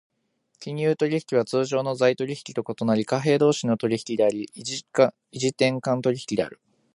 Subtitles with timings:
[0.59, 4.83] 金融取引は通常の財取引と異なり、貨幣同士の取引であり、異時
[5.53, 6.59] 点間取引である。